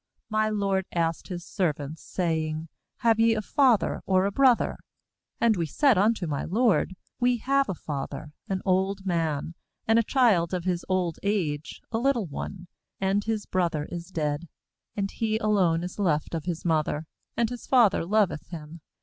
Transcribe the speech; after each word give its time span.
19My 0.33 0.57
lord 0.59 0.87
asked 0.91 1.27
his 1.27 1.45
servants, 1.45 2.01
saying: 2.01 2.69
Have 3.01 3.19
ye 3.19 3.35
a 3.35 3.41
father, 3.43 4.01
or 4.07 4.25
a 4.25 4.31
brother? 4.31 4.79
,20And 5.43 5.57
we 5.57 5.67
said 5.67 5.95
unto 5.95 6.25
my 6.25 6.43
lord: 6.43 6.95
We 7.19 7.37
have 7.37 7.69
a 7.69 7.75
father, 7.75 8.33
an 8.49 8.63
old 8.65 9.05
man, 9.05 9.53
and 9.87 9.99
a 9.99 10.03
child 10.03 10.55
of 10.55 10.63
his 10.63 10.83
old 10.89 11.19
age, 11.21 11.83
a 11.91 11.99
little 11.99 12.25
one; 12.25 12.67
and 12.99 13.23
his 13.23 13.45
brother 13.45 13.85
is 13.91 14.07
dead, 14.07 14.47
and 14.95 15.11
he 15.11 15.37
alone 15.37 15.83
is 15.83 15.99
left 15.99 16.33
of 16.33 16.45
his 16.45 16.65
mother, 16.65 17.05
and 17.37 17.51
his 17.51 17.67
father 17.67 18.03
loveth 18.03 18.47
him. 18.47 18.81